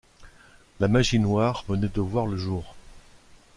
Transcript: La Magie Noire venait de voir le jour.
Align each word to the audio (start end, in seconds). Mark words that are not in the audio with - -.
La 0.79 0.87
Magie 0.87 1.19
Noire 1.19 1.63
venait 1.69 1.87
de 1.87 2.01
voir 2.01 2.25
le 2.25 2.35
jour. 2.35 2.73